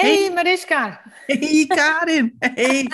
[0.00, 1.02] Hey, Mariska.
[1.26, 2.36] Hey Karin.
[2.38, 2.90] Hey.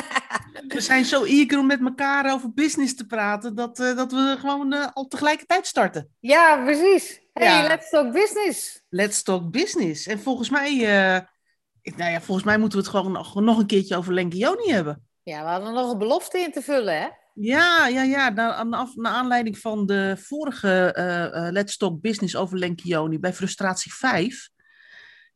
[0.68, 4.36] We zijn zo eager om met elkaar over business te praten dat, uh, dat we
[4.38, 6.08] gewoon uh, al tegelijkertijd starten.
[6.20, 7.20] Ja, precies.
[7.32, 7.66] Hey, ja.
[7.66, 8.82] let's talk business.
[8.88, 10.06] Let's talk business.
[10.06, 11.20] En volgens mij, uh,
[11.96, 15.06] nou ja, volgens mij moeten we het gewoon nog, nog een keertje over Lenkioni hebben.
[15.22, 17.08] Ja, we hadden nog een belofte in te vullen, hè?
[17.34, 18.30] Ja, ja, ja.
[18.30, 20.92] Naar, naar aanleiding van de vorige
[21.52, 24.50] Let's Talk Business over Lenkioni bij Frustratie 5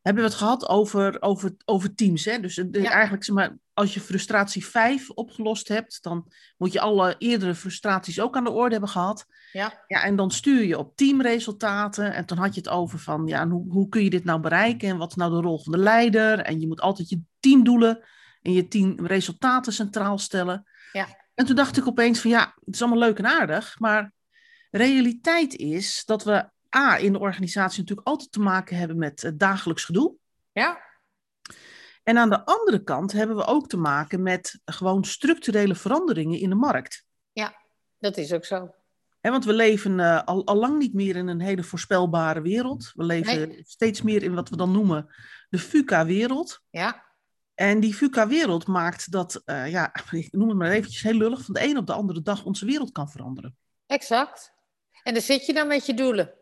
[0.07, 2.25] hebben we het gehad over, over, over teams.
[2.25, 2.41] Hè?
[2.41, 7.55] Dus eigenlijk, zeg maar, als je frustratie 5 opgelost hebt, dan moet je alle eerdere
[7.55, 9.27] frustraties ook aan de orde hebben gehad.
[9.53, 9.85] Ja.
[9.87, 12.15] Ja, en dan stuur je op teamresultaten.
[12.15, 14.89] En dan had je het over van, ja, hoe, hoe kun je dit nou bereiken?
[14.89, 16.41] En wat is nou de rol van de leider?
[16.41, 18.05] En je moet altijd je teamdoelen
[18.43, 20.67] en je teamresultaten centraal stellen.
[20.93, 21.07] Ja.
[21.35, 24.13] En toen dacht ik opeens van, ja, het is allemaal leuk en aardig, maar
[24.71, 29.31] realiteit is dat we A, in de organisatie natuurlijk altijd te maken hebben met uh,
[29.35, 30.15] dagelijks gedoe.
[30.53, 30.85] Ja.
[32.03, 36.49] En aan de andere kant hebben we ook te maken met gewoon structurele veranderingen in
[36.49, 37.05] de markt.
[37.33, 37.57] Ja,
[37.99, 38.75] dat is ook zo.
[39.21, 42.93] Want we leven uh, al, al lang niet meer in een hele voorspelbare wereld.
[42.95, 43.63] We leven nee.
[43.65, 45.15] steeds meer in wat we dan noemen
[45.49, 46.61] de FUCA-wereld.
[46.71, 47.05] Ja.
[47.55, 51.55] En die FUCA-wereld maakt dat, uh, ja, ik noem het maar eventjes heel lullig, van
[51.55, 53.57] de een op de andere dag onze wereld kan veranderen.
[53.87, 54.53] Exact.
[55.03, 56.35] En dan zit je dan met je doelen.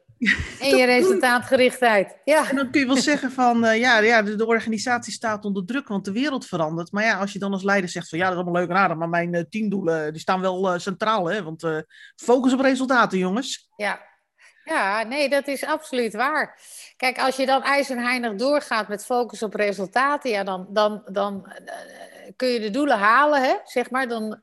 [0.60, 2.16] En je resultaatgerichtheid.
[2.24, 2.48] Ja.
[2.50, 5.66] En dan kun je wel zeggen van, uh, ja, ja de, de, organisatie staat onder
[5.66, 6.92] druk, want de wereld verandert.
[6.92, 8.76] Maar ja, als je dan als leider zegt van, ja, dat is allemaal leuk en
[8.76, 11.42] aardig, maar mijn uh, teamdoelen, die staan wel uh, centraal, hè.
[11.42, 11.66] Want
[12.16, 13.68] focus op resultaten, jongens.
[13.76, 14.00] Ja.
[14.64, 16.60] ja, nee, dat is absoluut waar.
[16.96, 21.52] Kijk, als je dan ijzerheinig doorgaat met focus op resultaten, ja, dan, dan, dan
[22.36, 24.08] kun je de doelen halen, hè, zeg maar.
[24.08, 24.40] Dan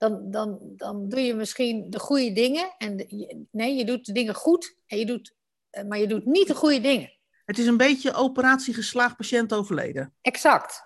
[0.00, 2.74] dan, dan, dan doe je misschien de goede dingen.
[2.78, 5.34] En de, nee, je doet de dingen goed, en je doet,
[5.70, 7.12] eh, maar je doet niet de goede dingen.
[7.44, 10.14] Het is een beetje operatie geslaagd, patiënt overleden.
[10.22, 10.84] Exact.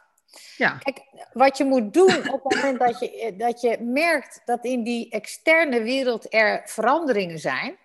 [0.56, 0.78] Ja.
[0.78, 4.64] Kijk, wat je moet doen op het moment dat je, eh, dat je merkt dat
[4.64, 7.78] in die externe wereld er veranderingen zijn,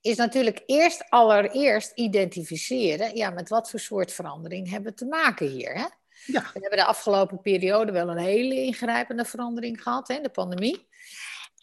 [0.00, 5.46] is natuurlijk eerst allereerst identificeren, ja, met wat voor soort verandering hebben we te maken
[5.46, 5.74] hier.
[5.74, 5.86] Hè?
[6.26, 6.40] Ja.
[6.40, 10.88] We hebben de afgelopen periode wel een hele ingrijpende verandering gehad, hè, de pandemie.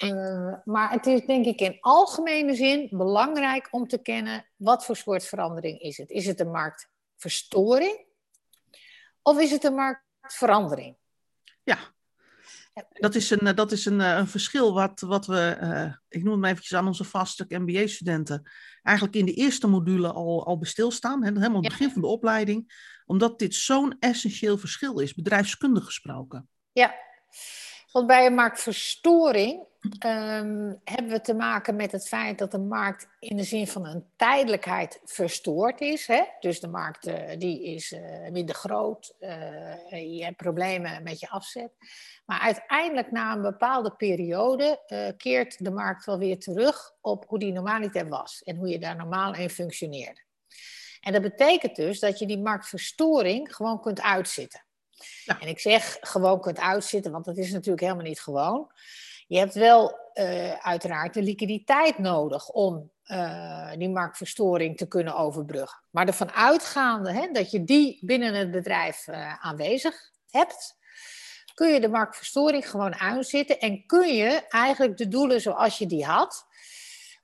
[0.03, 4.95] Uh, maar het is denk ik in algemene zin belangrijk om te kennen wat voor
[4.95, 6.09] soort verandering is het.
[6.09, 8.05] Is het een marktverstoring
[9.21, 10.97] of is het een marktverandering?
[11.63, 11.77] Ja,
[12.93, 16.41] dat is een, dat is een, een verschil wat, wat we, uh, ik noem het
[16.41, 18.49] maar eventjes aan onze vaste MBA-studenten,
[18.83, 22.73] eigenlijk in de eerste module al, al bestilstaan, hè, helemaal het begin van de opleiding
[23.09, 26.49] omdat dit zo'n essentieel verschil is, bedrijfskundig gesproken.
[26.71, 26.95] Ja,
[27.91, 29.67] want bij een marktverstoring
[30.05, 33.85] um, hebben we te maken met het feit dat de markt in de zin van
[33.85, 36.07] een tijdelijkheid verstoord is.
[36.07, 36.23] Hè?
[36.39, 39.29] Dus de markt uh, die is uh, minder groot, uh,
[39.89, 41.71] je hebt problemen met je afzet.
[42.25, 44.81] Maar uiteindelijk na een bepaalde periode
[45.17, 48.95] keert de markt wel weer terug op hoe die normaliter was en hoe je daar
[48.95, 50.27] normaal in functioneerde.
[51.01, 54.63] En dat betekent dus dat je die marktverstoring gewoon kunt uitzitten.
[55.23, 55.39] Ja.
[55.39, 58.71] En ik zeg gewoon kunt uitzitten, want dat is natuurlijk helemaal niet gewoon.
[59.27, 65.83] Je hebt wel uh, uiteraard de liquiditeit nodig om uh, die marktverstoring te kunnen overbruggen.
[65.89, 69.95] Maar ervan uitgaande hè, dat je die binnen het bedrijf uh, aanwezig
[70.29, 70.77] hebt,
[71.53, 76.05] kun je de marktverstoring gewoon uitzitten en kun je eigenlijk de doelen zoals je die
[76.05, 76.45] had,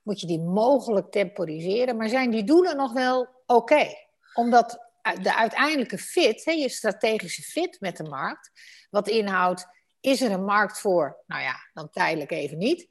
[0.05, 3.87] moet je die mogelijk temporiseren, maar zijn die doelen nog wel oké.
[4.33, 4.79] Omdat
[5.21, 8.51] de uiteindelijke fit, hè, je strategische fit met de markt,
[8.89, 9.67] wat inhoudt,
[9.99, 11.23] is er een markt voor?
[11.27, 12.89] Nou ja, dan tijdelijk even niet.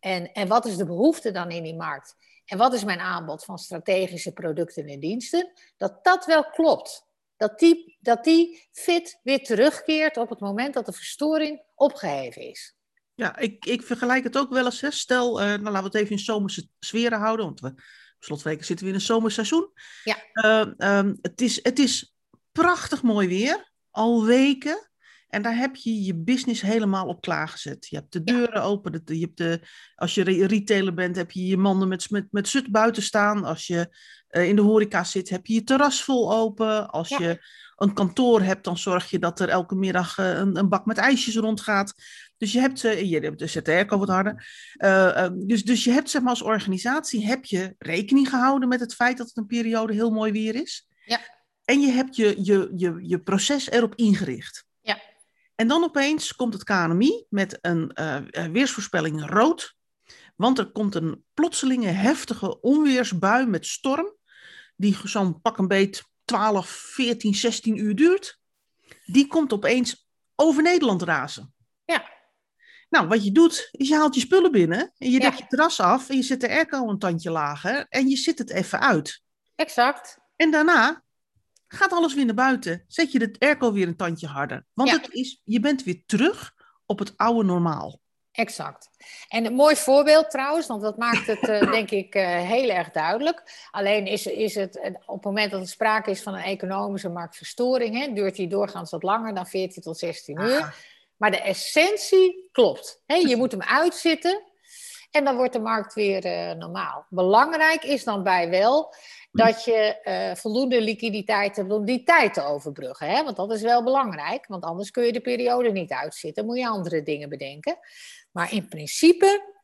[0.00, 2.16] En, en wat is de behoefte dan in die markt?
[2.44, 5.52] En wat is mijn aanbod van strategische producten en diensten?
[5.76, 7.06] Dat dat wel klopt.
[7.36, 12.77] Dat die, dat die fit weer terugkeert op het moment dat de verstoring opgeheven is.
[13.18, 14.80] Ja, ik, ik vergelijk het ook wel eens.
[14.80, 14.90] Hè.
[14.90, 17.74] Stel, uh, nou laten we het even in zomerse sferen houden, want we
[18.18, 19.70] slotweken zitten we in een zomerseizoen.
[20.04, 20.16] Ja.
[20.32, 22.14] Uh, um, het, is, het is
[22.52, 24.90] prachtig mooi weer, al weken.
[25.28, 27.86] En daar heb je je business helemaal op klaargezet.
[27.86, 28.66] Je hebt de deuren ja.
[28.66, 29.02] open.
[29.04, 29.60] Je hebt de,
[29.94, 33.44] als je retailer bent, heb je je mannen met, met, met zut buiten staan.
[33.44, 33.96] Als je
[34.30, 36.90] uh, in de horeca zit, heb je je terras vol open.
[36.90, 37.18] Als ja.
[37.20, 37.46] je
[37.76, 40.98] een kantoor hebt, dan zorg je dat er elke middag uh, een, een, bak met
[40.98, 41.94] ijsjes rondgaat.
[42.38, 44.46] Dus je hebt, uh, je hebt de ZTR wat harder.
[44.76, 48.94] Uh, dus, dus je hebt zeg maar als organisatie, heb je rekening gehouden met het
[48.94, 50.88] feit dat het een periode heel mooi weer is.
[51.04, 51.20] Ja.
[51.64, 54.64] En je hebt je, je, je, je proces erop ingericht.
[54.80, 55.00] Ja.
[55.54, 58.18] En dan opeens komt het KNMI met een uh,
[58.52, 59.76] weersvoorspelling rood.
[60.36, 64.16] Want er komt een plotselinge heftige onweersbui met storm.
[64.76, 68.38] Die zo'n pak een beet 12, 14, 16 uur duurt,
[69.04, 71.54] die komt opeens over Nederland razen.
[71.84, 72.17] Ja.
[72.88, 75.18] Nou, wat je doet, is je haalt je spullen binnen en je Ja.
[75.18, 78.38] dekt je terras af en je zet de airco een tandje lager en je zit
[78.38, 79.22] het even uit.
[79.54, 80.18] Exact.
[80.36, 81.02] En daarna
[81.68, 82.84] gaat alles weer naar buiten.
[82.86, 84.64] Zet je de airco weer een tandje harder.
[84.74, 84.96] Want Ja.
[84.96, 86.52] het is, je bent weer terug
[86.86, 88.00] op het oude normaal.
[88.32, 88.88] Exact.
[89.28, 92.90] En een mooi voorbeeld trouwens, want dat maakt het eh, denk ik eh, heel erg
[92.90, 93.66] duidelijk.
[93.70, 97.08] Alleen is, is het eh, op het moment dat er sprake is van een economische
[97.08, 100.60] marktverstoring, hè, duurt die doorgaans wat langer dan 14 tot 16 uur.
[100.60, 100.72] Ah.
[101.18, 103.02] Maar de essentie klopt.
[103.06, 104.42] Je moet hem uitzitten
[105.10, 107.06] en dan wordt de markt weer eh, normaal.
[107.08, 108.94] Belangrijk is dan bij wel
[109.32, 113.08] dat je eh, voldoende liquiditeit hebt om die tijd te overbruggen.
[113.08, 113.24] Hè?
[113.24, 116.46] Want dat is wel belangrijk, want anders kun je de periode niet uitzitten.
[116.46, 117.78] Moet je andere dingen bedenken.
[118.30, 119.56] Maar in principe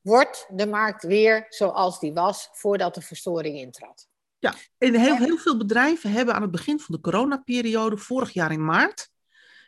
[0.00, 4.10] wordt de markt weer zoals die was voordat de verstoring intrad.
[4.78, 8.64] En heel, heel veel bedrijven hebben aan het begin van de coronaperiode, vorig jaar in
[8.64, 9.11] maart,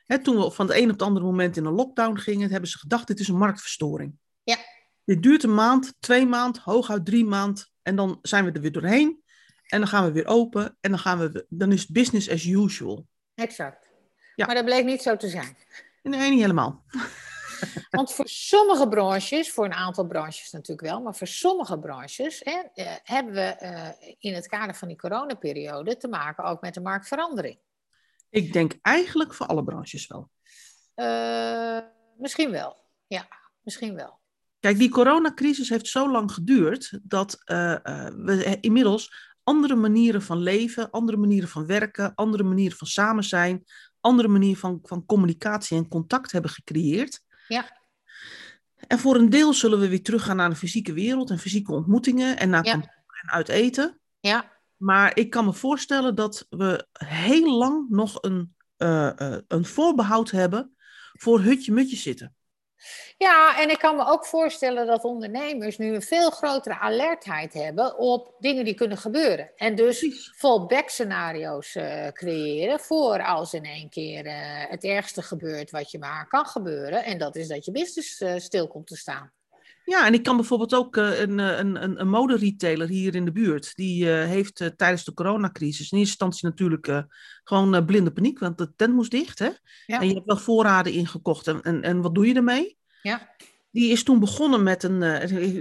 [0.06, 2.78] toen we van het een op het andere moment in een lockdown gingen, hebben ze
[2.78, 4.18] gedacht, dit is een marktverstoring.
[4.42, 4.56] Ja.
[5.04, 8.72] Dit duurt een maand, twee maand, hooguit drie maand, en dan zijn we er weer
[8.72, 9.22] doorheen.
[9.68, 12.44] En dan gaan we weer open en dan, gaan we, dan is het business as
[12.44, 13.06] usual.
[13.34, 13.90] Exact.
[14.34, 14.46] Ja.
[14.46, 15.56] Maar dat bleek niet zo te zijn.
[16.02, 16.84] Nee, niet helemaal.
[17.90, 22.62] Want voor sommige branches, voor een aantal branches natuurlijk wel, maar voor sommige branches hè,
[22.74, 26.80] eh, hebben we eh, in het kader van die coronaperiode te maken ook met de
[26.80, 27.58] marktverandering.
[28.34, 30.30] Ik denk eigenlijk voor alle branches wel.
[30.94, 31.78] Eh,
[32.16, 32.76] misschien wel.
[33.06, 33.28] Ja,
[33.62, 34.20] misschien wel.
[34.60, 40.38] Kijk, die coronacrisis heeft zo lang geduurd dat eh, eh, we inmiddels andere manieren van
[40.38, 43.64] leven, andere manieren van werken, andere manieren van samen zijn,
[44.00, 47.20] andere manieren van, van communicatie en contact hebben gecreëerd.
[47.48, 47.78] Ja.
[48.86, 52.38] En voor een deel zullen we weer teruggaan naar de fysieke wereld en fysieke ontmoetingen
[52.38, 52.72] en naar Ja.
[52.72, 54.00] en uit eten.
[54.20, 54.52] Ja,
[54.84, 60.30] Maar ik kan me voorstellen dat we heel lang nog een, eh, eh, een voorbehoud
[60.30, 60.76] hebben
[61.12, 62.34] voor hutje-mutje zitten.
[63.16, 67.98] Ja, en ik kan me ook voorstellen dat ondernemers nu een veel grotere alertheid hebben
[67.98, 69.50] op dingen die kunnen gebeuren.
[69.56, 74.24] En dus fallback scenario's eh, creëren voor als in één keer
[74.68, 77.04] het ergste gebeurt wat je maar kan gebeuren.
[77.04, 79.32] En dat is dat je business eh, stil komt te staan.
[79.84, 83.24] Ja, en ik kan bijvoorbeeld ook eh, een, eh, een, een, een moderetailer hier in
[83.24, 83.74] de buurt.
[83.74, 87.06] Die eh, heeft tijdens de coronacrisis in eerste instantie natuurlijk
[87.44, 89.38] gewoon blinde paniek, want de tent moest dicht.
[89.38, 89.50] Hè?
[89.86, 90.00] Ja.
[90.00, 91.46] En je hebt wel voorraden ingekocht.
[91.46, 92.78] En, en, en wat doe je ermee?
[93.02, 93.34] Ja.
[93.70, 95.02] Die is toen begonnen met een,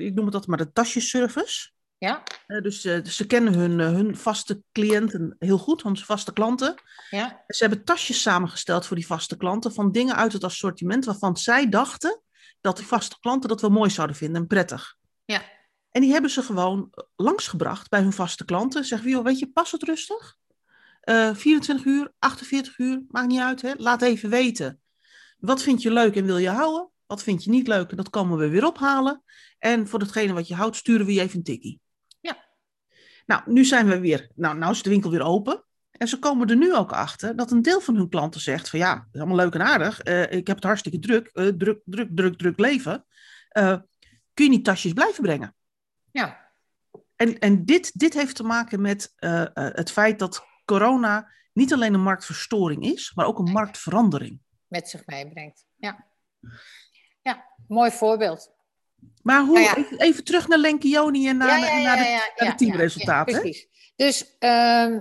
[0.01, 1.71] ik- noem het altijd maar de tasjeservice.
[1.97, 2.23] Ja,
[2.61, 2.81] dus
[3.15, 6.75] ze kennen hun, hun vaste cliënten heel goed, onze vaste klanten.
[7.09, 11.37] ja, Ze hebben tasjes samengesteld voor die vaste klanten van dingen uit het assortiment waarvan
[11.37, 12.21] zij dachten
[12.63, 14.95] dat die vaste klanten dat wel mooi zouden vinden en prettig.
[15.25, 15.41] Ja.
[15.91, 18.85] En die hebben ze gewoon langsgebracht bij hun vaste klanten.
[18.85, 20.37] Zeggen we, joh, weet je, pas het rustig.
[21.01, 23.61] Eh 24 uur, 48 uur, maakt niet uit.
[23.61, 23.73] Hè?
[23.77, 24.81] Laat even weten.
[25.37, 26.89] Wat vind je leuk en wil je houden?
[27.05, 29.23] Wat vind je niet leuk en dat komen we weer ophalen.
[29.59, 31.79] En voor datgene wat je houdt, sturen we je even een tikkie.
[32.19, 32.45] Ja.
[33.25, 35.63] Nou, nu zijn we weer, nou, nou is de winkel weer open.
[36.03, 38.79] En ze komen er nu ook achter dat een deel van hun klanten zegt van
[38.79, 40.01] ja, dat is allemaal leuk en aardig.
[40.01, 43.05] Eh, ik heb het hartstikke druk, eh, druk, druk, druk, druk leven.
[43.49, 43.77] Eh,
[44.33, 45.55] kun je niet tasjes blijven brengen?
[46.11, 46.51] ja,
[47.15, 49.13] En, en dit, dit heeft te maken met
[49.53, 54.39] het feit dat corona niet alleen een marktverstoring is, maar ook een marktverandering.
[54.67, 55.65] met zich meebrengt.
[55.75, 56.05] Ja,
[57.21, 58.51] ja mooi voorbeeld.
[59.21, 59.97] Maar hoe, Nou ja.
[59.97, 63.39] even, terug naar Lenkioni en naar, de- naar de, naar de teamresultaten.
[63.41, 63.67] precies.
[63.95, 64.99] Dus, ehm,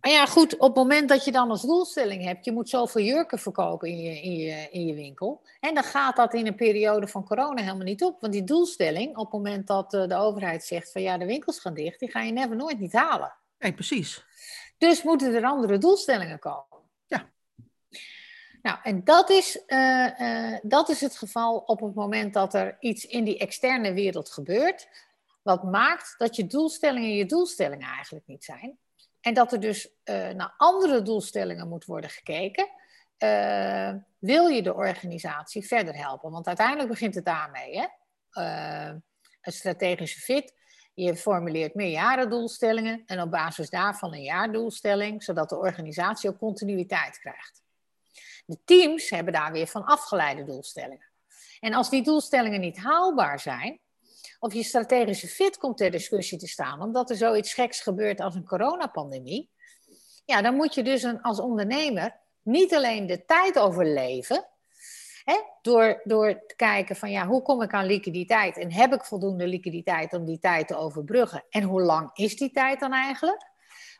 [0.00, 3.02] maar ja, goed, op het moment dat je dan als doelstelling hebt, je moet zoveel
[3.02, 5.42] jurken verkopen in je, in je, in je winkel.
[5.60, 8.20] En dan gaat dat in een periode van corona helemaal niet op.
[8.20, 11.60] Want die doelstelling, op het moment dat eh, de overheid zegt van ja, de winkels
[11.60, 13.34] gaan dicht, die ga je never nooit niet halen.
[13.58, 14.24] Nee, precies.
[14.78, 16.78] Dus moeten er andere doelstellingen komen.
[17.06, 17.30] Ja.
[18.62, 22.76] Nou, en dat is, eh, eh, dat is het geval op het moment dat er
[22.80, 24.88] iets in die externe wereld gebeurt,
[25.42, 28.78] wat maakt dat je doelstellingen je doelstellingen eigenlijk niet zijn.
[29.20, 32.68] En dat er dus eh, naar andere doelstellingen moet worden gekeken.
[33.16, 36.30] Eh, wil je de organisatie verder helpen?
[36.30, 37.76] Want uiteindelijk begint het daarmee.
[37.76, 37.86] Hè?
[38.30, 38.94] Eh,
[39.42, 40.54] een strategische fit.
[40.94, 47.62] Je formuleert meerjarendoelstellingen en op basis daarvan een jaardoelstelling, zodat de organisatie ook continuïteit krijgt.
[48.46, 51.06] De teams hebben daar weer van afgeleide doelstellingen.
[51.60, 53.80] En als die doelstellingen niet haalbaar zijn,
[54.38, 58.34] of je strategische fit komt ter discussie te staan, omdat er zoiets geks gebeurt als
[58.34, 59.50] een coronapandemie,
[60.24, 64.48] ja, dan moet je dus een, als ondernemer niet alleen de tijd overleven,
[65.24, 69.04] hè, door, door te kijken van ja, hoe kom ik aan liquiditeit en heb ik
[69.04, 73.46] voldoende liquiditeit om die tijd te overbruggen en hoe lang is die tijd dan eigenlijk?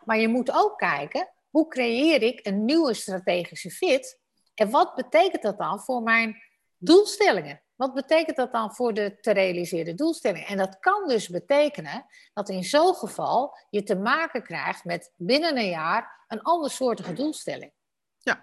[0.05, 4.19] Maar je moet ook kijken, hoe creëer ik een nieuwe strategische fit?
[4.55, 6.43] En wat betekent dat dan voor mijn
[6.77, 7.63] doelstellingen?
[7.79, 10.47] Wat betekent dat dan voor de te realiseren doelstellingen?
[10.47, 15.57] En dat kan dus betekenen dat in zo'n geval je te maken krijgt met binnen
[15.57, 17.73] een jaar een andersoortige doelstelling.
[18.19, 18.41] Ja.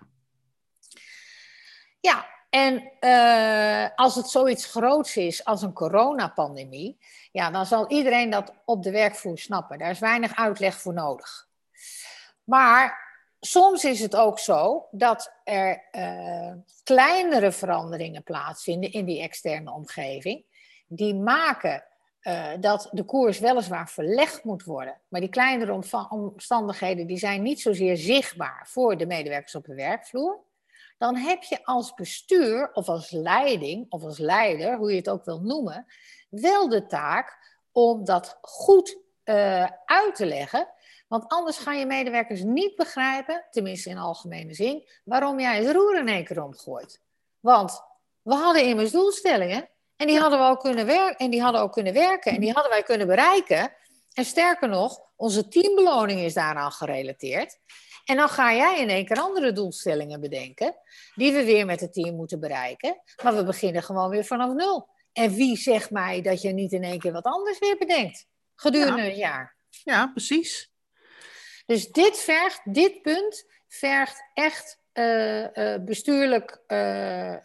[2.00, 6.98] Ja, en uh, als het zoiets groots is als een coronapandemie,
[7.32, 9.78] ja, dan zal iedereen dat op de werkvloer snappen.
[9.78, 11.48] Daar is weinig uitleg voor nodig.
[12.44, 13.05] Maar
[13.46, 20.46] soms is het ook zo dat er uh, kleinere veranderingen plaatsvinden in die externe omgeving.
[20.88, 21.84] Die maken
[22.22, 25.02] uh, dat de koers weliswaar verlegd moet worden.
[25.08, 30.44] Maar die kleinere omstandigheden die zijn niet zozeer zichtbaar voor de medewerkers op de werkvloer.
[30.98, 35.26] Dan heb je als bestuur of als leiding of als leider, hoe je het ook
[35.26, 35.86] wil noemen,
[36.30, 37.38] wel de taak
[37.72, 40.68] om dat goed uh, uit te leggen
[41.20, 45.98] want anders gaan je medewerkers niet begrijpen, tenminste in algemene zin, waarom jij het roer
[45.98, 47.02] in één keer omgooit.
[47.40, 47.82] Want
[48.22, 51.72] we hadden immers doelstellingen en die hadden we ook kunnen werken en die hadden ook
[51.72, 53.74] kunnen werken en die hadden wij kunnen bereiken.
[54.14, 57.60] En sterker nog, onze teambeloning is daaraan gerelateerd.
[58.06, 60.76] En dan ga jij in één keer andere doelstellingen bedenken,
[61.16, 63.02] die we weer met het team moeten bereiken.
[63.24, 64.88] Maar we beginnen gewoon weer vanaf nul.
[65.14, 69.02] En wie zegt mij dat je niet in één keer wat anders weer bedenkt gedurende
[69.02, 69.56] een jaar?
[69.84, 70.74] Ja, precies.
[71.66, 77.36] Dus dit vergt, dit punt vergt echt uh, uh, bestuurlijk uh,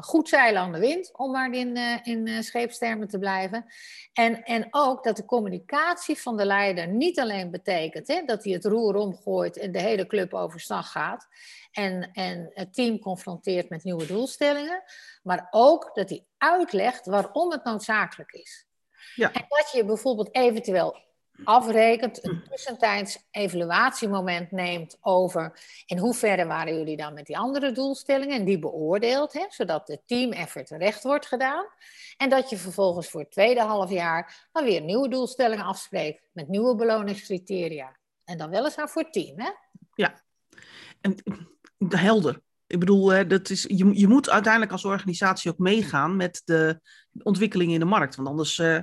[0.00, 3.66] goed zeilen aan de wind, om maar in, in scheepstermen te blijven.
[4.12, 8.52] En, en ook dat de communicatie van de leider niet alleen betekent hè, dat hij
[8.52, 11.28] het roer omgooit en de hele club overstag gaat
[11.72, 14.82] en, en het team confronteert met nieuwe doelstellingen,
[15.22, 18.66] maar ook dat hij uitlegt waarom het noodzakelijk is.
[19.14, 19.32] Ja.
[19.32, 21.08] En dat je bijvoorbeeld eventueel
[21.44, 28.36] afrekent, een tussentijds evaluatiemoment neemt over in hoeverre waren jullie dan met die andere doelstellingen
[28.36, 31.66] en die beoordeelt, hè, zodat de team effort recht wordt gedaan.
[32.16, 36.74] En dat je vervolgens voor het tweede halfjaar dan weer nieuwe doelstellingen afspreekt met nieuwe
[36.76, 37.96] beloningscriteria.
[38.24, 39.50] En dan weliswaar voor team, hè?
[39.94, 40.22] Ja,
[41.00, 41.14] en
[41.88, 42.40] helder.
[42.66, 46.80] Ik bedoel, dat is, je, je moet uiteindelijk als organisatie ook meegaan met de
[47.22, 48.16] ontwikkelingen in de markt.
[48.16, 48.78] Want anders uh,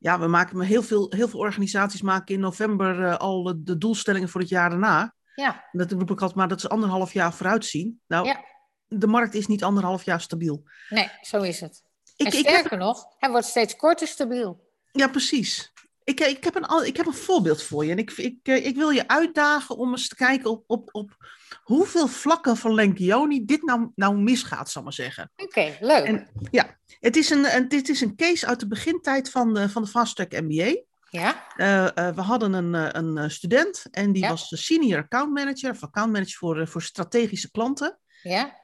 [0.00, 4.28] ja, we maken heel veel, heel veel organisaties maken in november uh, al de doelstellingen
[4.28, 5.14] voor het jaar daarna.
[5.34, 5.68] Ja.
[5.72, 8.00] Dat roep ik altijd maar dat ze anderhalf jaar vooruit zien.
[8.06, 8.44] Nou, ja.
[8.86, 10.62] de markt is niet anderhalf jaar stabiel.
[10.88, 11.82] Nee, zo is het.
[12.16, 12.78] Ik, en sterker ik heb...
[12.78, 14.68] nog, hij wordt steeds korter stabiel.
[14.92, 15.72] Ja, precies.
[16.10, 17.90] Ik, ik, heb een, ik heb een voorbeeld voor je.
[17.90, 21.16] En ik, ik, eh, ik wil je uitdagen om eens te kijken op, op, op
[21.62, 25.30] hoeveel vlakken van Lenkioni dit nou, nou misgaat, zal ik maar zeggen.
[25.36, 26.04] Oké, leuk.
[26.04, 29.68] En, ja, het is, een, een, dit is een case uit de begintijd van de,
[29.68, 30.82] van de Fast Track MBA.
[31.10, 31.46] Ja.
[31.56, 34.28] Uh, uh, we hadden een, een student en die ja.
[34.28, 37.98] was senior account manager, of account manager voor, voor strategische klanten.
[38.22, 38.58] Ja.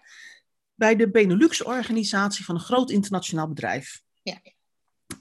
[0.74, 4.02] Bij de Benelux-organisatie van een groot internationaal bedrijf.
[4.22, 4.40] Ja.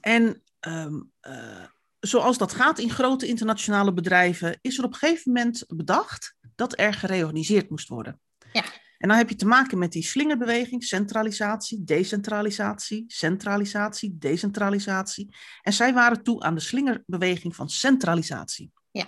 [0.01, 1.65] En um, uh,
[2.07, 6.79] zoals dat gaat in grote internationale bedrijven, is er op een gegeven moment bedacht dat
[6.79, 8.19] er gereorganiseerd moest worden.
[8.51, 8.63] Ja.
[8.97, 15.35] En dan heb je te maken met die slingerbeweging, centralisatie, decentralisatie, centralisatie, decentralisatie.
[15.61, 18.71] En zij waren toe aan de slingerbeweging van centralisatie.
[18.91, 19.05] Ja.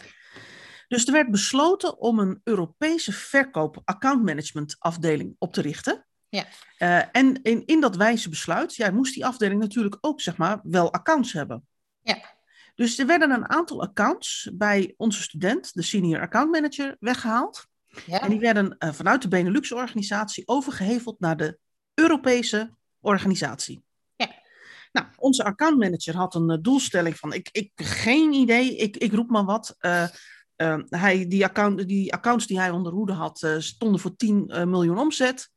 [0.87, 6.05] Dus er werd besloten om een Europese verkoop accountmanagement afdeling op te richten.
[6.29, 6.45] Ja.
[6.79, 10.59] Uh, en in, in dat wijze besluit ja, moest die afdeling natuurlijk ook zeg maar,
[10.63, 11.67] wel accounts hebben.
[12.01, 12.36] Ja.
[12.77, 17.67] Dus er werden een aantal accounts bij onze student, de senior account manager, weggehaald.
[18.05, 18.21] Ja.
[18.21, 21.57] En die werden uh, vanuit de Benelux-organisatie overgeheveld naar de
[21.93, 23.83] Europese organisatie.
[24.15, 24.29] Ja.
[24.91, 29.29] Nou, onze accountmanager had een uh, doelstelling van, ik, ik geen idee, ik, ik roep
[29.29, 29.75] maar wat.
[29.81, 30.07] Uh,
[30.89, 35.49] hij, die, account, die accounts die hij onder hoede had, stonden voor 10 miljoen omzet.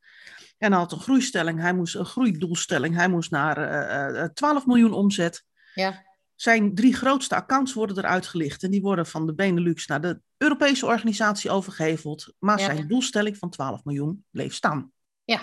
[0.57, 5.43] En hij had een groeistelling, hij moest een groeidoelstelling, hij moest naar 12 miljoen omzet.
[5.73, 6.09] Ja
[6.41, 8.63] zijn drie grootste accounts worden eruit gelicht.
[8.63, 12.33] En die worden van de Benelux naar de Europese organisatie overgeheveld.
[12.39, 12.65] Maar ja.
[12.65, 14.91] zijn doelstelling van 12 miljoen bleef staan.
[15.23, 15.41] Ja.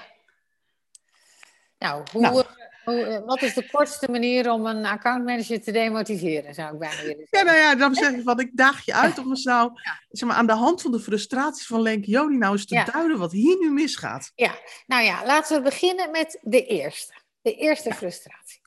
[1.78, 2.44] Nou, hoe, nou.
[2.84, 7.02] Hoe, eh, wat is de kortste manier om een accountmanager te demotiveren, zou ik bijna
[7.02, 7.38] willen zeggen.
[7.38, 10.00] Ja, nou ja, dan zeg ik van, ik daag je uit om eens nou, ja.
[10.08, 12.84] zeg maar, aan de hand van de frustraties van Lenk Joni nou eens te ja.
[12.84, 14.32] duiden wat hier nu misgaat.
[14.34, 14.54] Ja,
[14.86, 17.14] nou ja, laten we beginnen met de eerste.
[17.40, 18.60] De eerste frustratie.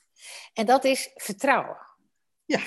[0.54, 1.90] En dat is vertrouwen.
[2.52, 2.62] Ja.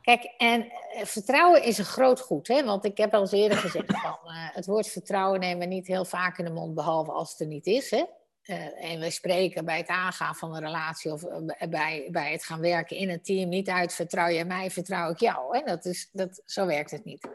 [0.00, 2.64] Kijk, en uh, vertrouwen is een groot goed, hè?
[2.64, 5.86] want ik heb al eens eerder gezegd van uh, het woord vertrouwen nemen we niet
[5.86, 7.90] heel vaak in de mond, behalve als het er niet is.
[7.90, 8.04] Hè?
[8.42, 11.24] Uh, en we spreken bij het aangaan van een relatie of
[11.68, 15.20] bij, bij het gaan werken in een team niet uit vertrouw je mij, vertrouw ik
[15.20, 15.56] jou.
[15.56, 15.64] Hè?
[15.64, 17.28] Dat is, dat, zo werkt het niet.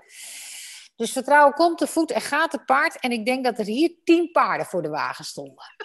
[0.96, 3.00] Dus vertrouwen komt te voet en gaat te paard.
[3.00, 5.66] En ik denk dat er hier tien paarden voor de wagen stonden.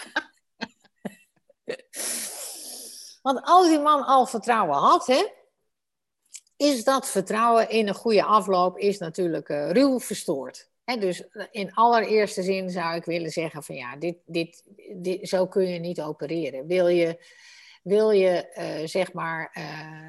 [3.22, 5.26] Want als die man al vertrouwen had, hè,
[6.62, 10.70] is dat vertrouwen in een goede afloop is natuurlijk uh, ruw verstoord.
[10.84, 14.64] He, dus in allereerste zin zou ik willen zeggen van ja, dit, dit,
[14.96, 16.66] dit, zo kun je niet opereren.
[16.66, 17.24] Wil je,
[17.82, 19.50] wil je uh, zeg maar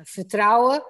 [0.03, 0.83] vertrouwen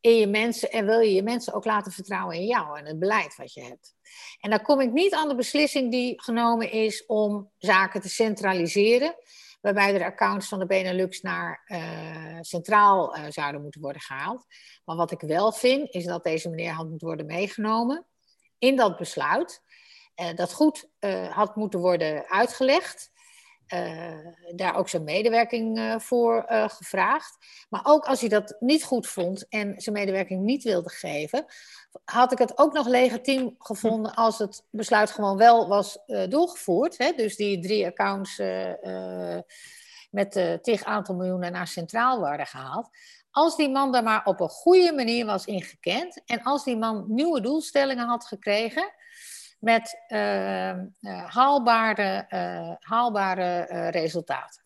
[0.00, 2.98] in je mensen en wil je je mensen ook laten vertrouwen in jou en het
[2.98, 3.94] beleid wat je hebt.
[4.40, 9.14] En dan kom ik niet aan de beslissing die genomen is om zaken te centraliseren
[9.60, 14.46] waarbij de accounts van de Benelux naar uh, centraal uh, zouden moeten worden gehaald.
[14.84, 18.06] Maar wat ik wel vind, is dat deze meneer had moeten worden meegenomen
[18.58, 19.62] in dat besluit.
[20.16, 20.88] Uh, dat goed
[21.30, 23.10] had moeten worden uitgelegd.
[24.54, 27.36] Daar ook zijn medewerking voor gevraagd.
[27.68, 31.44] Maar ook als hij dat niet goed vond en zijn medewerking niet wilde geven,
[32.04, 35.98] had ik het ook nog legitiem gevonden als het besluit gewoon wel was
[36.28, 36.98] doorgevoerd.
[36.98, 37.12] Hè?
[37.12, 38.36] Dus die drie accounts
[40.10, 42.88] met uh, tig aantal miljoenen naar centraal waren gehaald.
[43.30, 47.04] Als die man daar maar op een goede manier was ingekend en als die man
[47.08, 48.92] nieuwe doelstellingen had gekregen
[49.60, 50.04] met
[51.26, 52.26] haalbare,
[52.80, 54.62] haalbare resultaten.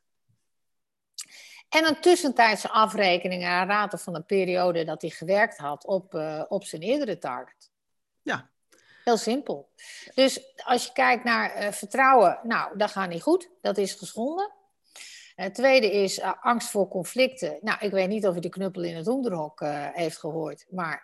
[1.68, 6.14] En een tussentijdse afrekening aan raten van de periode dat hij gewerkt had op,
[6.48, 7.70] op zijn eerdere target.
[8.22, 8.50] Ja.
[9.04, 9.70] Heel simpel.
[10.14, 13.50] Dus als je kijkt naar vertrouwen, nou, dat gaat niet goed.
[13.60, 14.52] Dat is geschonden.
[15.34, 17.58] Het tweede is uh, angst voor conflicten.
[17.60, 19.60] Nou, ik weet niet of hij de knuppel in het onderhok
[19.92, 21.02] heeft gehoord, maar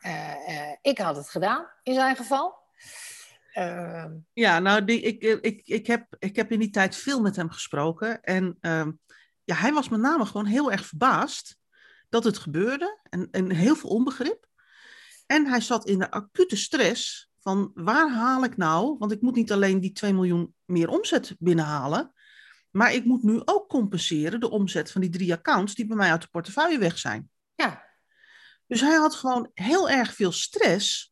[0.83, 2.55] ik had het gedaan in zijn geval.
[3.53, 7.37] Ehm, ja, nou, die, ik, ik, ik, heb, ik heb in die tijd veel met
[7.37, 8.23] hem gesproken.
[8.23, 8.91] En ehm,
[9.45, 11.59] ja, hij was met name gewoon heel erg verbaasd
[12.09, 14.49] dat het gebeurde en, en heel veel onbegrip.
[15.27, 19.35] En hij zat in de acute stress van waar haal ik nou, want ik moet
[19.35, 22.13] niet alleen die 2 miljoen meer omzet binnenhalen,
[22.71, 26.11] maar ik moet nu ook compenseren de omzet van die drie accounts die bij mij
[26.11, 27.31] uit de portefeuille weg zijn.
[27.55, 27.89] Ja.
[28.67, 31.10] Dus hij had gewoon heel erg veel stress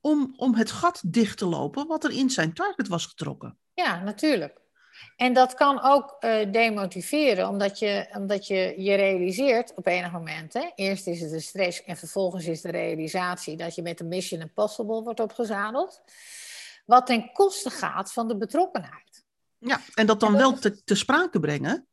[0.00, 3.58] om, om het gat dicht te lopen wat er in zijn target was getrokken.
[3.74, 4.60] Ja, natuurlijk.
[5.16, 10.52] En dat kan ook uh, demotiveren, omdat je, omdat je je realiseert op enig moment.
[10.52, 14.04] Hè, eerst is het de stress en vervolgens is de realisatie dat je met de
[14.04, 16.02] Mission Impossible wordt opgezadeld.
[16.86, 19.24] Wat ten koste gaat van de betrokkenheid.
[19.58, 21.86] Ja, en dat dan wel te, te sprake brengen,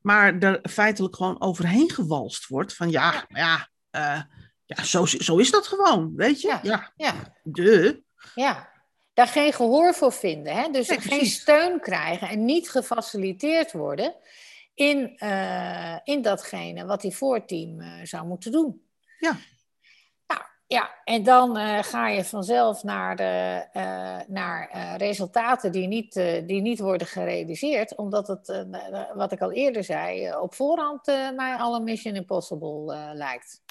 [0.00, 4.22] maar er feitelijk gewoon overheen gewalst wordt van ja, ja, ja, uh,
[4.66, 6.48] ja zo, zo is dat gewoon, weet je?
[6.48, 6.92] Ja, ja.
[6.96, 7.14] ja.
[7.42, 8.02] De.
[8.34, 8.68] Ja,
[9.14, 10.54] daar geen gehoor voor vinden.
[10.54, 10.70] Hè?
[10.70, 14.14] Dus geen steun krijgen en niet gefaciliteerd worden
[14.74, 18.86] in, uh, in datgene wat die voorteam uh, zou moeten doen.
[19.18, 19.36] Ja.
[20.26, 23.64] Nou, ja, en dan uh, ga je vanzelf naar, de,
[24.28, 26.14] naar resultaten die niet,
[26.46, 28.66] die niet worden gerealiseerd, omdat het,
[29.14, 33.62] wat ik al eerder zei, op voorhand mij al een Mission Impossible lijkt.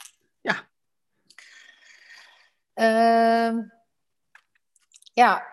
[0.41, 0.67] Ja.
[2.75, 3.61] Ehm,
[5.13, 5.45] ja,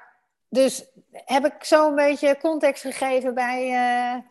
[0.48, 3.62] dus heb ik zo een beetje context gegeven bij.
[3.64, 4.22] Uh,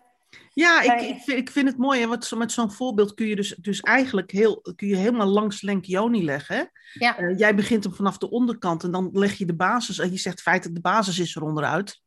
[0.54, 1.08] ja, bij...
[1.08, 2.02] Ik, ik, vind, ik vind het mooi.
[2.02, 5.62] En wat, met zo'n voorbeeld kun je dus, dus eigenlijk heel, kun je helemaal langs
[5.62, 6.72] Lenkioni leggen.
[6.94, 7.20] Ja.
[7.20, 10.00] Uh, jij begint hem vanaf de onderkant en dan leg je de basis.
[10.00, 12.02] En je zegt feitelijk de basis is er onderuit.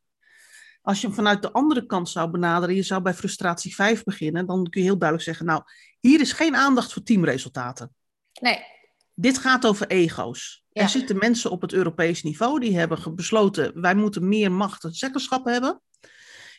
[0.82, 4.46] Als je hem vanuit de andere kant zou benaderen, je zou bij frustratie 5 beginnen,
[4.46, 5.62] dan kun je heel duidelijk zeggen: Nou,
[6.00, 7.94] hier is geen aandacht voor teamresultaten.
[8.40, 8.73] Nee.
[9.14, 10.64] Dit gaat over ego's.
[10.68, 10.82] Ja.
[10.82, 14.92] Er zitten mensen op het Europees niveau die hebben besloten, wij moeten meer macht en
[14.92, 15.80] zeggenschap hebben.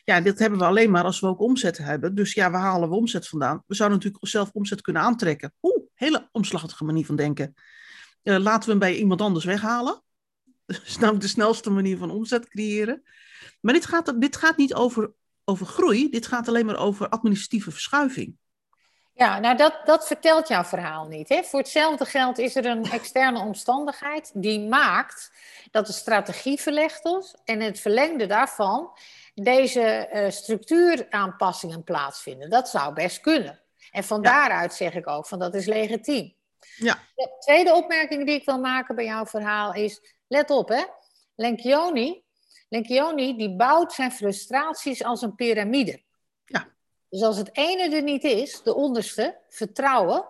[0.04, 2.14] Ja, dit hebben we alleen maar als we ook omzet hebben.
[2.14, 3.62] Dus ja, waar halen we omzet vandaan?
[3.66, 5.52] We zouden natuurlijk zelf omzet kunnen aantrekken.
[5.62, 7.54] Oeh, hele omslachtige manier van denken.
[8.22, 10.02] Uh, laten we hem bij iemand anders weghalen.
[10.66, 13.02] Dat is namelijk de snelste manier van omzet creëren.
[13.60, 15.12] Maar dit gaat, dit gaat niet over,
[15.44, 18.36] over groei, dit gaat alleen maar over administratieve verschuiving.
[19.16, 21.28] Ja, nou dat, dat vertelt jouw verhaal niet.
[21.28, 21.42] Hè?
[21.42, 25.32] Voor hetzelfde geld is er een externe omstandigheid die maakt
[25.70, 28.90] dat de strategie verlegd is en het verlengde daarvan
[29.34, 32.50] deze uh, structuuraanpassingen plaatsvinden.
[32.50, 33.60] Dat zou best kunnen.
[33.90, 34.30] En van ja.
[34.30, 36.34] daaruit zeg ik ook van dat is legitiem.
[36.76, 36.98] Ja.
[37.14, 40.84] De tweede opmerking die ik wil maken bij jouw verhaal is, let op hè,
[41.34, 42.22] Lenkioni,
[42.68, 46.04] Lenkioni die bouwt zijn frustraties als een piramide.
[47.16, 50.24] Dus als het ene er niet is, de onderste, vertrouwen,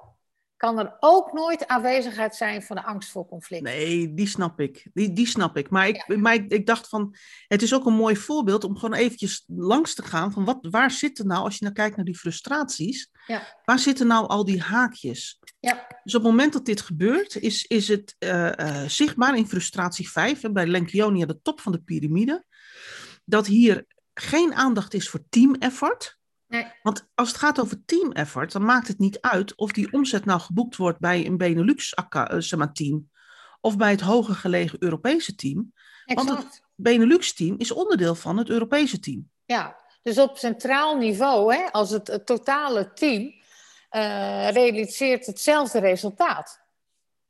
[0.56, 3.62] kan er ook nooit aanwezigheid zijn van de angst voor conflict.
[3.62, 4.86] Nee, die snap ik.
[4.94, 5.70] Die, die snap ik.
[5.70, 7.14] Maar ik, maar ik, ik dacht van,
[7.48, 10.90] het is ook een mooi voorbeeld om gewoon eventjes langs te gaan van wat, waar
[10.90, 13.60] zitten nou, als je nou kijkt naar die frustraties, Ja.
[13.64, 15.38] waar zitten nou al die haakjes?
[15.60, 15.86] Ja.
[16.04, 20.10] Dus op het moment dat dit gebeurt, is, is het eh, eh, zichtbaar in frustratie
[20.10, 22.44] 5, hè, bij Lencioni aan de top van de piramide,
[23.24, 26.16] dat hier geen aandacht is voor team effort.
[26.48, 26.72] Nee.
[26.82, 30.24] Want als het gaat over team effort, dan maakt het niet uit of die omzet
[30.24, 33.10] nou geboekt wordt bij een Benelux-team
[33.60, 35.72] of bij het hoger gelegen Europese team.
[36.04, 39.30] Want het Benelux-team is onderdeel van het Europese team.
[39.44, 43.34] Ja, dus op centraal niveau, hè, als het, het totale team
[43.88, 46.60] eh, realiseert hetzelfde resultaat.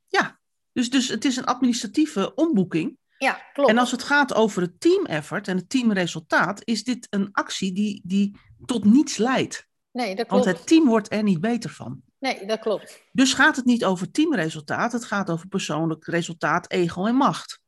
[0.08, 0.38] Ja,
[0.72, 2.98] dus, dus het is een administratieve omboeking.
[3.18, 3.70] Ja, klopt.
[3.70, 7.72] En als het gaat over het team effort en het teamresultaat, is dit een actie
[7.72, 9.66] die, die tot niets leidt.
[9.92, 10.58] Nee, dat Want klopt.
[10.58, 12.02] het team wordt er niet beter van.
[12.18, 13.02] Nee, dat klopt.
[13.12, 17.60] Dus gaat het niet over teamresultaat, het gaat over persoonlijk resultaat, ego en macht.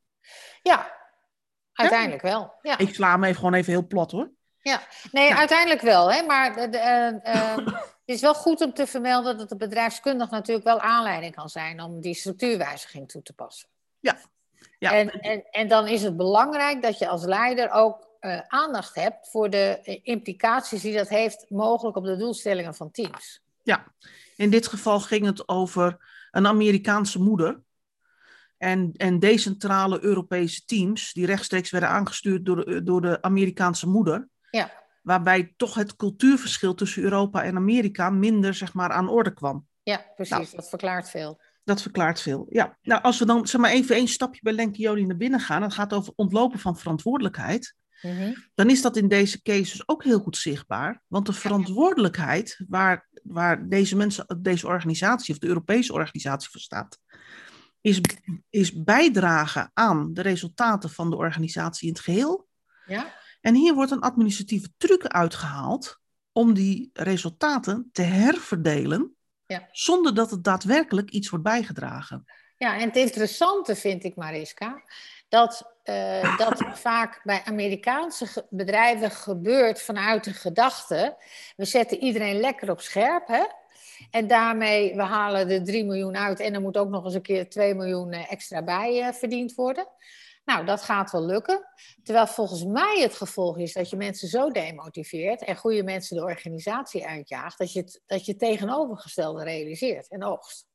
[0.61, 0.95] Ja,
[1.73, 2.53] uiteindelijk wel.
[2.61, 2.77] Ja.
[2.77, 4.31] Ik sla hem even gewoon even heel plat hoor.
[5.11, 5.37] Nee, Ja.
[5.37, 6.11] uiteindelijk wel.
[6.11, 6.21] Hè?
[6.21, 10.29] Maar de, de, eh, eh, het is wel goed om te vermelden dat het bedrijfskundig
[10.29, 13.69] natuurlijk wel aanleiding kan zijn om die structuurwijziging toe te passen.
[13.99, 14.17] Ja,
[14.79, 19.29] En, en, en dan is het belangrijk dat je als leider ook eh, aandacht hebt
[19.29, 23.41] voor de eh, implicaties die dat heeft mogelijk op de doelstellingen van teams.
[23.63, 23.85] Ja,
[24.35, 25.97] in dit geval ging het over
[26.31, 27.61] een Amerikaanse moeder.
[28.57, 34.27] En, en decentrale Europese teams die rechtstreeks werden aangestuurd door de, door de Amerikaanse moeder.
[34.51, 34.71] Ja.
[35.01, 39.67] Waarbij toch het cultuurverschil tussen Europa en Amerika minder zeg maar, aan orde kwam.
[39.83, 40.35] Ja, precies.
[40.35, 40.55] Nou.
[40.55, 41.41] Dat verklaart veel.
[41.63, 42.45] Dat verklaart veel.
[42.49, 45.61] Ja, nou als we dan zeg maar even één stapje bij Lenkioli naar binnen gaan.
[45.61, 47.77] Het gaat over ontlopen van verantwoordelijkheid.
[48.01, 48.33] Mhm.
[48.55, 51.01] dan is dat in deze cases ook heel goed zichtbaar.
[51.07, 56.99] Want de verantwoordelijkheid waar, waar deze mensen, deze organisatie of de Europese organisatie voor staat,
[57.81, 58.01] is,
[58.49, 62.47] is bijdragen aan de resultaten van de organisatie in het geheel.
[62.85, 63.13] Ja?
[63.41, 65.99] En hier wordt een administratieve truc uitgehaald
[66.31, 69.15] om die resultaten te herverdelen,
[69.49, 69.67] Ja.
[69.71, 72.25] zonder dat het daadwerkelijk iets wordt bijgedragen.
[72.57, 74.81] Ja, en het interessante vind ik, Mariska,
[75.29, 81.17] dat eh, dat vaak bij Amerikaanse ge- bedrijven gebeurt vanuit de gedachte:
[81.55, 83.43] we zetten iedereen lekker op scherp, hè?
[84.11, 87.21] En daarmee, we halen de 3 miljoen uit en er moet ook nog eens een
[87.21, 89.87] keer 2 miljoen eh, extra bij eh, verdiend worden.
[90.49, 91.65] Nou, dat gaat wel lukken.
[92.03, 96.23] Terwijl volgens mij het gevolg is dat je mensen zo demotiveert en goede mensen de
[96.23, 100.65] organisatie uitjaagt, dat je het, dat je het tegenovergestelde realiseert en oogst.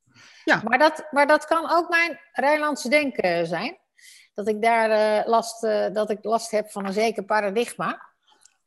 [0.43, 0.61] Ja.
[0.63, 3.77] Maar, dat, maar dat kan ook mijn Rijnlandse denken zijn.
[4.33, 8.09] Dat ik daar eh, last, eh, dat ik last heb van een zeker paradigma.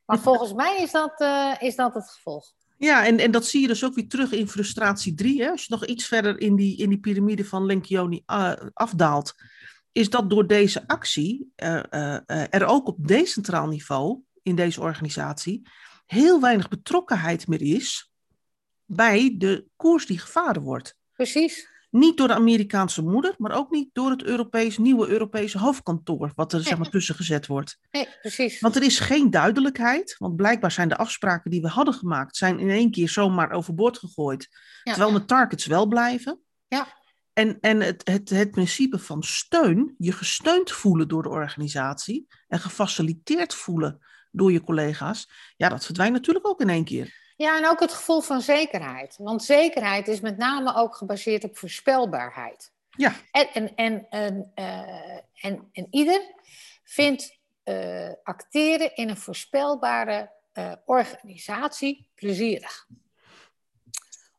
[0.05, 2.53] Maar volgens mij is dat, eh, is dat het gevolg.
[2.79, 5.41] Ja, en, en dat zie je dus ook weer terug in frustratie 3.
[5.41, 5.49] Hè?
[5.49, 9.33] Als je nog iets verder in die, in die piramide van Lencioni eh, afdaalt,
[9.91, 14.81] is dat door deze actie eh, eh, eh, er ook op decentraal niveau in deze
[14.81, 15.67] organisatie
[16.05, 18.11] heel weinig betrokkenheid meer is
[18.85, 20.95] bij de koers die gevaren wordt.
[21.13, 21.67] Precies.
[21.89, 26.53] Niet door de Amerikaanse moeder, maar ook niet door het Europees, nieuwe Europese hoofdkantoor, wat
[26.53, 27.79] er zeg maar, tussen gezet wordt.
[27.91, 28.59] Nee, precies.
[28.59, 32.59] Want er is geen duidelijkheid, want blijkbaar zijn de afspraken die we hadden gemaakt, zijn
[32.59, 34.47] in één keer zomaar overboord gegooid.
[34.83, 34.93] Ja.
[34.93, 36.39] Terwijl de targets wel blijven.
[36.67, 36.87] Ja.
[37.39, 42.59] En, en het, het, het principe van steun, je gesteund voelen door de organisatie en
[42.59, 47.33] gefaciliteerd voelen door je collega's, ja, dat verdwijnt natuurlijk ook in één keer.
[47.35, 49.15] Ja, en ook het gevoel van zekerheid.
[49.17, 52.71] Want zekerheid is met name ook gebaseerd op voorspelbaarheid.
[52.89, 53.13] Ja.
[53.31, 56.21] En, en, en, en, eh, en, en ieder
[56.83, 62.87] vindt eh, acteren in een voorspelbare eh, organisatie plezierig.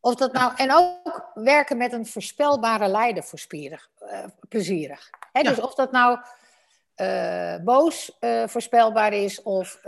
[0.01, 5.11] Of dat nou, en ook werken met een voorspelbare leider voorspierig, eh, plezierig.
[5.33, 5.49] Hè, Ja.
[5.49, 6.19] Dus of dat nou
[6.95, 9.79] eh, boos eh, voorspelbaar is of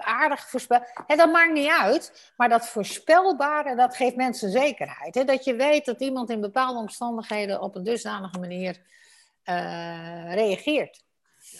[0.00, 1.04] aardig voorspelbaar.
[1.06, 2.32] dat maakt niet uit.
[2.36, 5.14] Maar dat voorspelbare, dat geeft mensen zekerheid.
[5.14, 5.24] Hè?
[5.24, 8.80] Dat je weet dat iemand in bepaalde omstandigheden op een dusdanige manier
[10.34, 11.03] reageert.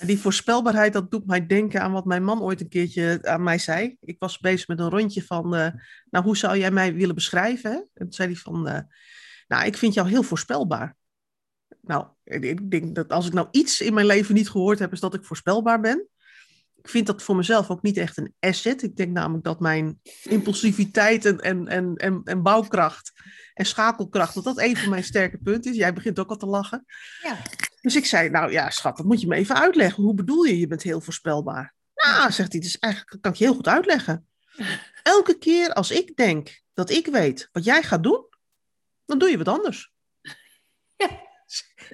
[0.00, 3.58] Die voorspelbaarheid, dat doet mij denken aan wat mijn man ooit een keertje aan mij
[3.58, 3.96] zei.
[4.00, 5.68] Ik was bezig met een rondje van, eh,
[6.10, 7.72] nou, hoe zou jij mij willen beschrijven?
[7.72, 8.80] En toen zei hij van, eh,
[9.48, 10.96] nou, ik vind jou heel voorspelbaar.
[11.80, 15.00] Nou, ik denk dat als ik nou iets in mijn leven niet gehoord heb, is
[15.00, 16.08] dat ik voorspelbaar ben.
[16.84, 18.82] Ik vind dat voor mezelf ook niet echt een asset.
[18.82, 23.12] Ik denk namelijk dat mijn impulsiviteit en, en, en, en, en bouwkracht
[23.54, 25.76] en schakelkracht, dat dat een van mijn sterke punten is.
[25.76, 26.84] Jij begint ook al te lachen.
[27.22, 27.36] Ja.
[27.80, 30.02] Dus ik zei, nou ja, schat, dat moet je me even uitleggen.
[30.02, 31.74] Hoe bedoel je, je bent heel voorspelbaar?
[31.94, 34.28] Nou, zegt hij, dus eigenlijk kan ik je heel goed uitleggen.
[35.02, 38.26] Elke keer als ik denk dat ik weet wat jij gaat doen,
[39.04, 39.92] dan doe je wat anders.
[40.96, 41.22] Ja.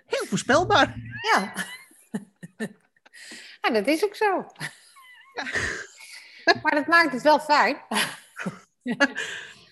[0.07, 0.97] Heel voorspelbaar.
[1.33, 1.55] Ja.
[3.63, 4.47] ja, dat is ook zo.
[6.63, 7.77] Maar dat maakt het wel fijn.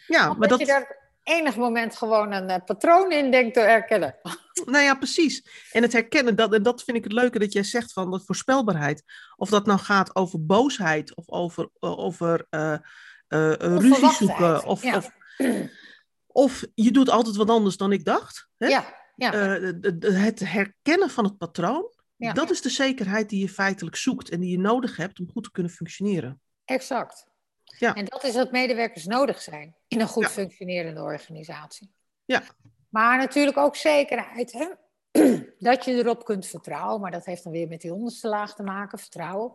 [0.06, 4.16] Ja, maar dat, je daar enig moment gewoon een eh, patroon in denkt te herkennen.
[4.64, 5.66] nou ja, precies.
[5.72, 8.24] En het herkennen, dat, en dat vind ik het leuke dat jij zegt van dat
[8.24, 9.02] voorspelbaarheid.
[9.36, 12.74] Of dat nou gaat over boosheid of over, eh, over eh,
[13.58, 14.64] ruzie zoeken.
[14.64, 14.96] Of, ja.
[14.96, 15.10] of,
[16.26, 18.48] of je doet altijd wat anders dan ik dacht.
[18.56, 18.66] Hè?
[18.66, 18.84] Ja,
[19.16, 19.32] ja.
[20.00, 22.32] Het herkennen van het patroon, Ja.
[22.32, 25.44] dat is de zekerheid die je feitelijk zoekt en die je nodig hebt om goed
[25.44, 26.40] te kunnen functioneren.
[26.64, 27.26] exact.
[27.78, 27.94] Ja.
[27.94, 30.28] En dat is wat medewerkers nodig zijn in een goed Ja.
[30.28, 31.92] functionerende organisatie.
[32.24, 32.42] Ja.
[32.88, 34.66] Maar natuurlijk ook zekerheid, hè?
[35.58, 38.62] dat je erop kunt vertrouwen, maar dat heeft dan weer met die onderste laag te
[38.62, 39.52] maken, vertrouwen.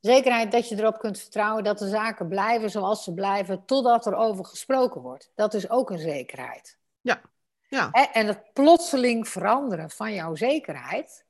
[0.00, 4.14] Zekerheid dat je erop kunt vertrouwen dat de zaken blijven zoals ze blijven totdat er
[4.14, 5.30] over gesproken wordt.
[5.34, 6.78] Dat is ook een zekerheid.
[7.00, 7.20] Ja,
[7.68, 11.24] Hè, En het plotseling veranderen van jouw zekerheid,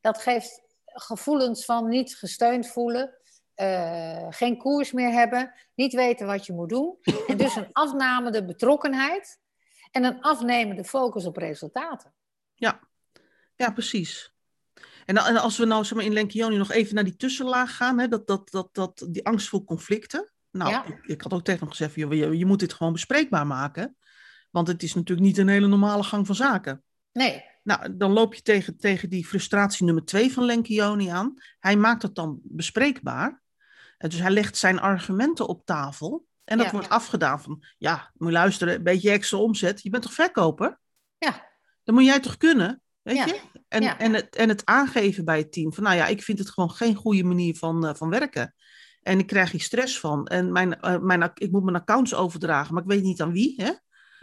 [0.00, 3.14] dat geeft gevoelens van niet gesteund voelen,
[3.54, 6.96] eh, geen koers meer hebben, niet weten wat je moet doen.
[7.26, 9.40] En dus een afnamende betrokkenheid
[9.90, 12.12] en een afnemende focus op resultaten.
[13.56, 14.32] ja precies.
[15.06, 18.08] En, als we nou zeg maar, in Lenkioni nog even naar die tussenlaag gaan, hè,
[18.08, 20.32] dat, dat, dat, dat, die angst voor conflicten.
[20.50, 20.84] Nou, Ja.
[20.84, 23.96] ik, ik had ook tegen hem gezegd, je, je moet dit gewoon bespreekbaar maken.
[24.52, 26.82] Want het is natuurlijk niet een hele normale gang van zaken.
[27.12, 31.34] Nee, Nou, dan loop je tegen, tegen die frustratie nummer twee van Lenkioni aan.
[31.60, 33.42] Hij maakt het dan bespreekbaar.
[33.98, 36.26] En dus hij legt zijn argumenten op tafel.
[36.44, 36.72] En dat Ja.
[36.72, 39.82] wordt afgedaan van, ja, moet je luisteren, een beetje extra omzet.
[39.82, 40.78] Je bent toch verkoper?
[41.18, 41.48] Ja.
[41.84, 43.26] Dan moet jij toch kunnen, weet Ja.
[43.26, 43.40] je?
[43.68, 43.98] En, Ja.
[43.98, 46.70] en, het, en het aangeven bij het team van, nou ja, ik vind het gewoon
[46.70, 48.54] geen goede manier van, eh, van werken.
[49.02, 50.26] En ik krijg hier stress van.
[50.26, 53.54] En mijn, eh, mijn, ik moet mijn accounts overdragen, maar ik weet niet aan wie,
[53.62, 53.70] hè?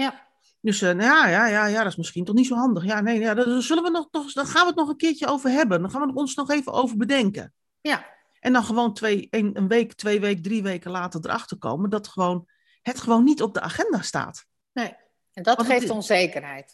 [0.03, 0.27] Ja.
[0.61, 2.83] Dus eh, nou ja, ja, ja, ja, dat is misschien toch niet zo handig.
[2.83, 5.27] Ja, nee, ja, daar zullen we nog, nog, daar gaan we het nog een keertje
[5.27, 5.81] over hebben.
[5.81, 7.53] Dan gaan we het ons nog even over bedenken.
[7.81, 8.05] ja,
[8.39, 12.07] En dan gewoon twee, een, een week, twee weken, drie weken later erachter komen dat
[12.07, 12.47] gewoon,
[12.81, 14.45] het gewoon niet op de agenda staat.
[14.71, 14.95] nee.
[15.33, 16.73] En dat Want geeft onzekerheid.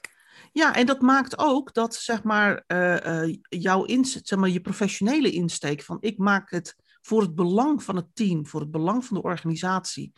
[0.51, 4.61] Ja, en dat maakt ook dat zeg maar, eh, eh, jouw inzet, zeg maar, je
[4.61, 9.05] professionele insteek van ik maak het voor het belang van het team, voor het belang
[9.05, 10.13] van de organisatie,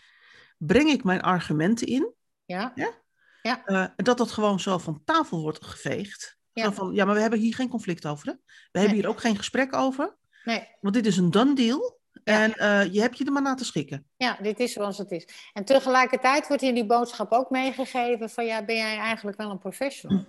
[0.58, 2.15] breng ik mijn argumenten in.
[2.47, 2.73] Ja,
[3.65, 6.38] eh, dat dat gewoon zo van tafel wordt geveegd.
[6.53, 6.63] Ja.
[6.63, 8.27] Zo van, ja, maar we hebben hier geen conflict over.
[8.27, 8.33] Hè?
[8.71, 10.15] We hebben hier ook geen gesprek over.
[10.43, 10.67] nee.
[10.81, 11.99] Want dit is een done deal.
[12.23, 12.43] Ja.
[12.43, 14.07] En eh, je hebt je er maar naar te schikken.
[14.17, 15.27] Ja, dit is zoals het is.
[15.53, 19.60] En tegelijkertijd wordt in die boodschap ook meegegeven van ja, ben jij eigenlijk wel een
[19.60, 20.25] professional?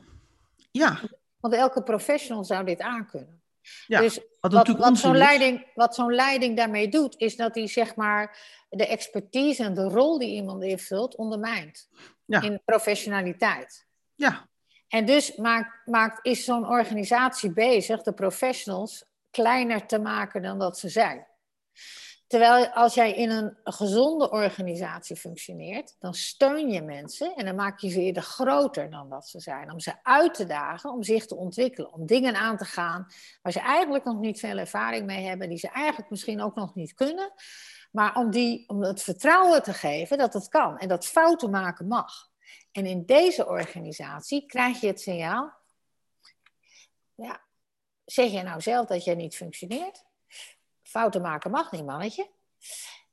[0.70, 1.00] Ja,
[1.40, 3.42] Want elke professional zou dit aankunnen.
[3.86, 8.38] Ja, dus wat zo'n leiding, wat zo'n leiding daarmee doet, is dat hij zeg maar
[8.70, 11.88] de expertise en de rol die iemand invult ondermijnt.
[12.24, 12.42] Ja.
[12.42, 13.86] In professionaliteit.
[14.14, 14.48] Ja,
[14.88, 20.78] En dus maakt, maakt, is zo'n organisatie bezig de professionals kleiner te maken dan dat
[20.78, 21.26] ze zijn.
[22.28, 27.78] Terwijl als jij in een gezonde organisatie functioneert, dan steun je mensen en dan maak
[27.78, 29.72] je ze eerder groter dan dat ze zijn.
[29.72, 33.06] Om ze uit te dagen, om zich te ontwikkelen, om dingen aan te gaan
[33.42, 36.74] waar ze eigenlijk nog niet veel ervaring mee hebben, die ze eigenlijk misschien ook nog
[36.74, 37.32] niet kunnen.
[37.90, 41.86] Maar om, die, om het vertrouwen te geven dat het kan en dat fouten maken
[41.86, 42.30] mag.
[42.72, 45.52] En in deze organisatie krijg je het signaal,
[47.14, 47.40] ja,
[48.04, 50.06] zeg je nou zelf dat jij niet functioneert?
[50.88, 52.30] Fouten maken mag niet, mannetje.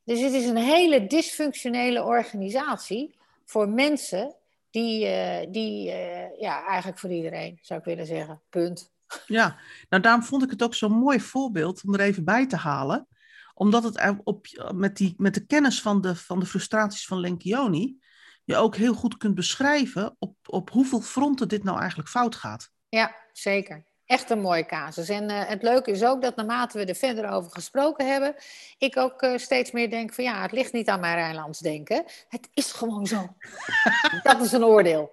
[0.04, 4.36] Dus het is een hele dysfunctionele organisatie voor mensen
[4.70, 8.92] die, eh, die eh, ja, eigenlijk voor iedereen, zou ik willen zeggen, punt.
[9.28, 9.60] ja.
[9.90, 13.08] Nou, daarom vond ik het ook zo'n mooi voorbeeld om er even bij te halen.
[13.54, 18.00] Omdat het op, met, die, met de kennis van de, van de frustraties van Lenkioni...
[18.44, 22.72] je ook heel goed kunt beschrijven op, op hoeveel fronten dit nou eigenlijk fout gaat.
[22.90, 23.86] Ja, zeker.
[24.06, 25.10] Echt een mooie casus.
[25.10, 28.36] En eh, het leuke is ook dat naarmate we er verder over gesproken hebben,
[28.78, 32.04] ik ook eh, steeds meer denk van ja, het ligt niet aan mijn Rijnlands denken.
[32.30, 33.36] Het is gewoon zo.
[34.24, 35.12] dat is een oordeel.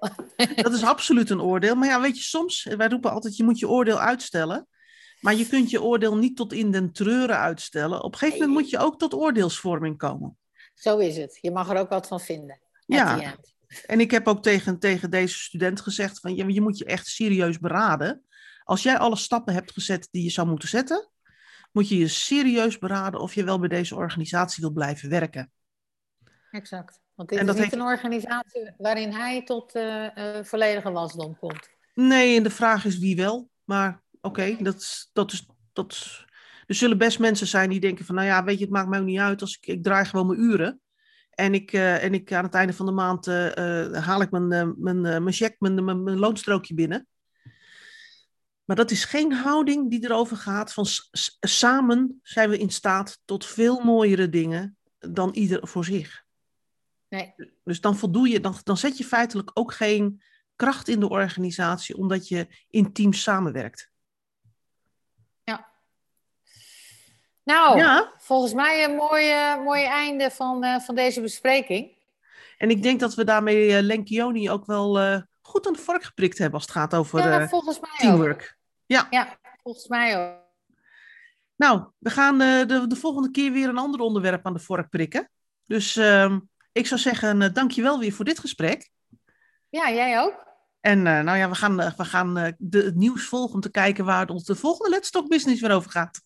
[0.55, 1.75] Dat is absoluut een oordeel.
[1.75, 4.67] Maar ja, weet je, soms, wij roepen altijd, je moet je oordeel uitstellen.
[5.21, 8.03] Maar je kunt je oordeel niet tot in den treuren uitstellen.
[8.03, 10.37] Op een gegeven moment moet je ook tot oordeelsvorming komen.
[10.75, 11.39] Zo is het.
[11.41, 12.61] Je mag er ook wat van vinden.
[12.87, 13.35] Ja.
[13.87, 17.07] En ik heb ook tegen, tegen deze student gezegd, van, je, je moet je echt
[17.07, 18.25] serieus beraden.
[18.65, 21.11] Als jij alle stappen hebt gezet die je zou moeten zetten,
[21.73, 25.53] moet je je serieus beraden of je wel bij deze organisatie wil blijven werken.
[26.51, 27.01] Exact.
[27.15, 31.39] Want dit En is niet heeft- een organisatie waarin hij tot eh, eh, volledige wasdom
[31.39, 31.69] komt.
[31.95, 33.49] Nee, en de vraag is wie wel.
[33.65, 36.27] Maar oké, dat, dat, is, dat is...
[36.67, 38.99] Er zullen best mensen zijn die denken van, nou ja, weet je, het maakt mij
[39.01, 40.81] ook niet uit als ik, ik draai gewoon mijn uren.
[41.31, 43.27] En ik, eh, en ik aan het einde van de maand
[44.05, 47.07] haal ik mijn, mijn, mijn cheque, mijn, mijn, mijn loonstrookje binnen.
[48.73, 50.87] Maar dat is geen houding die erover gaat van
[51.41, 56.25] samen zijn we in staat tot veel mooiere dingen dan ieder voor zich.
[57.09, 57.35] Nee.
[57.65, 60.23] Dus dan voldoe je, dan, dan zet je feitelijk ook geen
[60.57, 63.91] kracht in de organisatie omdat je in teams samenwerkt.
[67.45, 71.97] Nou, Ja, volgens mij een mooi, eh, mooi einde van, eh, van deze bespreking.
[72.59, 76.03] en ik denk dat we daarmee uh, Lenkioni ook wel eh, goed aan de vork
[76.03, 78.61] geprikt hebben als het gaat over ja, eh, volgens mij ook.
[79.01, 79.13] Teamwork.
[79.13, 80.41] Ja, volgens mij ook.
[81.57, 84.91] Nou, we gaan eh, de, de volgende keer weer een ander onderwerp aan de vork
[84.91, 85.31] prikken.
[85.65, 86.41] Dus ehm,
[86.73, 88.91] ik zou zeggen, uh, dankjewel weer voor dit gesprek.
[89.69, 90.47] Ja, jij ook.
[90.81, 93.71] En uh, nou ja, we gaan, uh, we gaan de, het nieuws volgen om te
[93.71, 96.23] kijken waar ons de volgende Let's Talk Business weer over gaat.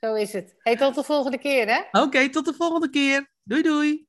[0.00, 0.54] Zo is het.
[0.58, 1.78] Hey, tot de volgende keer, hè?
[1.78, 3.30] Oké, okay, tot de volgende keer.
[3.42, 4.05] Doei doei.